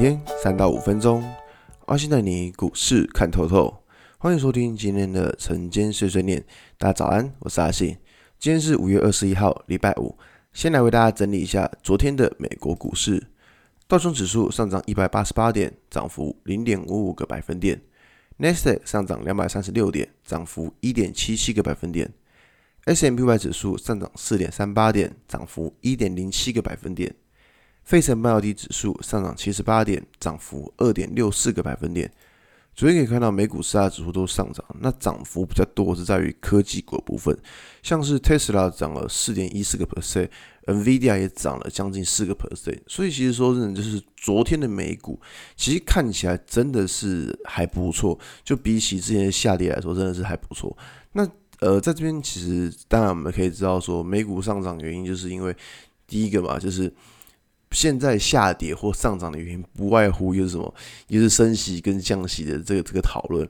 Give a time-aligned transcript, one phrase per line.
[0.00, 1.24] 天三到五分钟，
[1.86, 3.82] 阿信带你股市看透透。
[4.18, 6.44] 欢迎收听今天的晨间碎碎念。
[6.78, 7.96] 大家早安，我是阿信。
[8.38, 10.16] 今天是五月二十一号，礼拜五。
[10.52, 13.26] 先来为大家整理一下昨天的美国股市。
[13.88, 17.82] 道琼指数上涨一百八十八点，涨幅零点五五个百分点。
[18.36, 22.08] 纳斯达克上涨两百三十六点，涨幅一点七七个百分点。
[22.84, 27.12] S&P 五百指数上涨四点三八点，涨幅一点零七个百分点。
[27.88, 32.12] 费城半导体指数上涨七十八点，涨幅二点六四个百分点。
[32.74, 37.34] 昨天可以看到美股四大指数都上涨，那涨幅比较多是在于科技股部分，
[37.82, 42.78] 像是 Tesla 涨了四点一四个 percent，NVIDIA 也涨了将近四个 percent。
[42.86, 45.18] 所以其实说真的，就是昨天的美股
[45.56, 50.76] 其实看起来真的是还不错，就比起之前的下跌来说，真的是还不错。
[51.12, 51.26] 那
[51.60, 55.56] 呃，在这边其实当然我们可以知道说，美股上涨原因就是因为
[56.06, 56.92] 第一个嘛，就是。
[57.70, 60.74] 现在下跌或上涨的原因，不外乎就是什么，
[61.06, 63.46] 也是升息跟降息的这个这个讨论。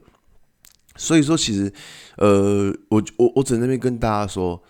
[0.95, 1.71] 所以说，其实，
[2.17, 4.61] 呃，我我我只能那边跟大家说，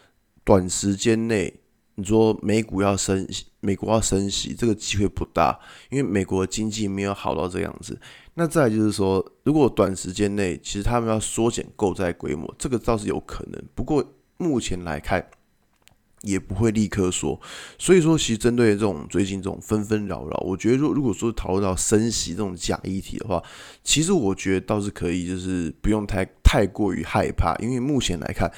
[0.44, 1.52] 短时间内
[1.96, 3.28] 你说美股要升，
[3.60, 8.00] 美国要升息，这个机会不大，因为美国经济没有好到这样子。
[8.36, 13.60] 那再就是说，如果短时间内其实他们要缩减购债规模，这个倒是有可能。
[13.74, 14.06] 不过
[14.38, 15.28] 目前来看。
[16.22, 17.40] 也不会立刻说，
[17.78, 23.42] 所以说其实针对这种最近这种纷纷扰扰，我觉得说如果说讨论到升息这种假议题的话，
[23.84, 28.52] 其实我觉得倒是可以，就是不用太太过于害怕，因为目前来看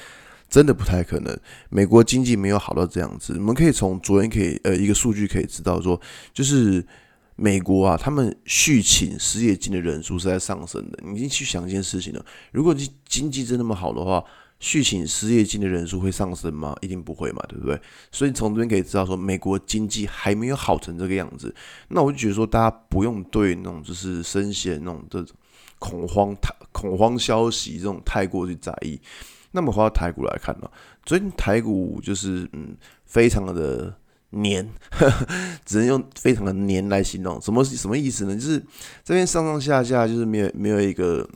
[0.48, 1.38] 真的不太可能，
[1.70, 3.34] 美国经济没有好到这样子。
[3.34, 6.00] 我们可以从昨天可以呃一个数据可以知道说，
[6.34, 6.84] 就是
[7.36, 10.98] 美国啊，他们续请失业金的人数是在上升的。
[11.04, 14.24] 你已经去想一件事情了，如果你经济真那么好的话。
[14.62, 16.72] 续请失业金的人数会上升吗？
[16.80, 17.78] 一定不会嘛，对不对？
[18.12, 21.52] 所以从这边可以知道说，美国经济还没有好成这个样子。
[21.88, 25.36] 那我就觉得说，大家不用对那种就是升息那种这种
[25.80, 26.32] 恐慌、
[26.70, 29.00] 恐慌消息这种太过去在意。
[29.50, 30.70] 那么回到台股来看呢，
[31.04, 33.92] 最近台股就是嗯，非常的
[34.30, 34.66] 黏，
[35.66, 37.40] 只能用非常的黏来形容。
[37.42, 38.36] 什么什么意思呢？
[38.36, 38.64] 就是
[39.02, 41.28] 这边上上下下就是没有没有一个，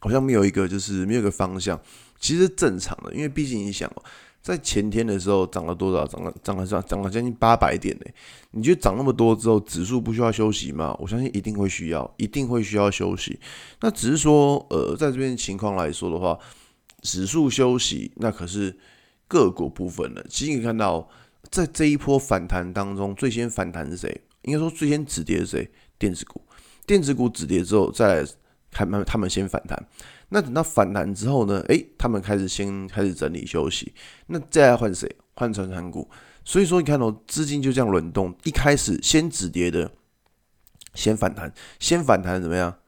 [0.00, 1.80] 好像没有一个就是没有一个方向。
[2.20, 4.02] 其实正常的，因为毕竟你想哦，
[4.42, 6.06] 在前天的时候涨了多少？
[6.06, 8.04] 涨了涨了涨涨了将近八百点呢。
[8.52, 10.94] 你觉得涨那么多之后，指数不需要休息吗？
[11.00, 13.40] 我相信一定会需要，一定会需要休息。
[13.80, 16.38] 那只是说，呃，在这边情况来说的话，
[17.02, 18.78] 指数休息，那可是
[19.26, 20.24] 个股部分的。
[20.28, 21.08] 其实你看到，
[21.50, 24.20] 在这一波反弹当中，最先反弹是谁？
[24.42, 25.70] 应该说最先止跌是谁？
[25.98, 26.42] 电子股。
[26.86, 28.26] 电子股止跌之后，再
[28.70, 29.86] 开，他们先反弹。
[30.28, 31.60] 那等到反弹之后呢？
[31.68, 33.92] 诶，他们开始先开始整理休息。
[34.26, 35.16] 那再来换谁？
[35.34, 36.08] 换成产股。
[36.44, 38.34] 所以说，你看哦，资金就这样轮动。
[38.44, 39.90] 一开始先止跌的，
[40.94, 42.78] 先反弹，先反弹怎么样？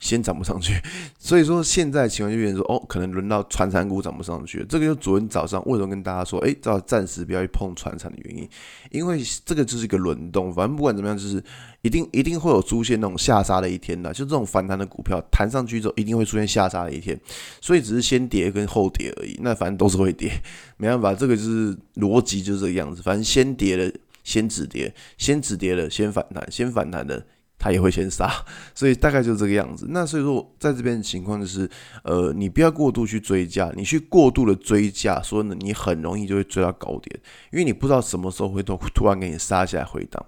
[0.00, 0.80] 先涨不上去，
[1.20, 4.64] 所以说现在情况就变成说，哦，可能轮到传产股涨不上去。
[4.68, 8.48] 这个就昨天早上为什么跟大家说，诶，要暂时不要去碰传产的原因，
[8.90, 11.42] 因为这个就是一个轮动，反正不管怎么样，就是
[11.82, 17.18] 一定一定会有出现那种下杀的一天的，就这种反弹的股票弹上去之后，一定会出现下杀的一天，
[17.60, 20.32] 所以只是先跌跟后跌而已，那反正都是会跌，
[20.78, 23.92] 没办法，这个就是逻辑就是这个样子，反正先跌了
[24.24, 27.26] 先止跌，先止跌了先反弹，先反弹的。
[27.60, 28.32] 他也会先杀，
[28.74, 29.86] 所以大概就是这个样子。
[29.90, 31.68] 那所以说，在这边的情况就是，
[32.02, 37.20] 呃，你不要过度去追价，你去过度的追价，所以呢，你很容易就会追到高点，
[37.52, 40.24] 因为你不知道什么时候会突突然给你杀下来回档。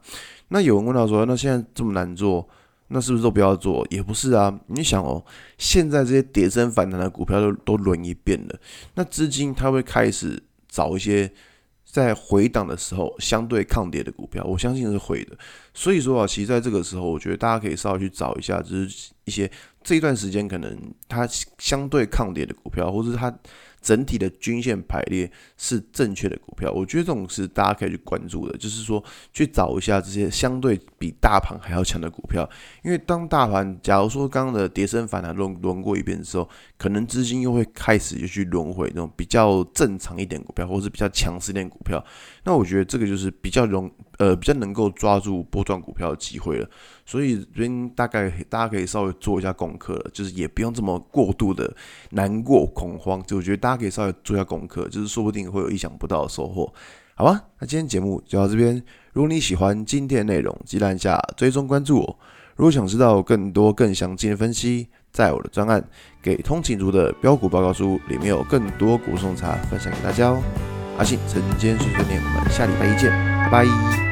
[0.49, 2.47] 那有人问到说，那现在这么难做，
[2.89, 3.87] 那是不是都不要做？
[3.89, 5.25] 也不是啊，你想哦，
[5.57, 8.61] 现在这些跌升反弹的股票都都轮一遍了，
[8.95, 11.33] 那资金它会开始找一些。
[11.85, 15.37] 在回档的时候，相对抗跌的股票，我相信是会的。
[15.75, 19.51] 所以说啊，其实在这个时候，我觉得大家可以稍微去找一下，就是一些
[19.83, 20.77] 这一段时间可能
[21.09, 21.27] 它
[21.59, 23.33] 相对抗跌的股票，或者是它。
[23.83, 29.03] 整体的均线排列是正确的股票，我觉得这种是大家可以去关注的，就是说
[29.33, 32.49] 去找一下这些相对比大盘还要强的股票，
[32.85, 36.49] 因为当大盘假如说刚刚的跌升反弹轮轮过一遍之后，
[36.79, 42.01] 可能资金又会开始就去轮回那种比较正常一点股票，或者是比较强势一点股票，
[42.45, 43.91] 那我觉得这个就是比较容
[44.23, 46.69] 呃比较能够抓住波段股票的机会了。
[47.05, 51.75] 所以这边大概大家可以稍微做一下功课了，就是也不用这么过度的
[52.11, 56.73] 难过恐慌，就我觉得大家可以稍微做一下功课，就是说不定会有意想不到的收获，
[57.17, 57.43] 好吧？
[57.59, 58.81] 那今天节目就到这边，
[59.13, 62.19] 如果你喜欢今天的内容，记得按下追踪关注我。
[62.55, 65.81] 如果想知道更多更详尽的分析，在我的专案
[66.23, 70.41] 《给通勤族的标股报告书》里面有更多股送茶分享给大家哦。
[70.99, 73.11] 阿信晨间碎碎念，我们下礼拜一见，
[73.51, 74.12] 拜拜。